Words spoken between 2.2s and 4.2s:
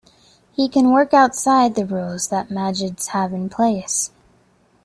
that magids have in place.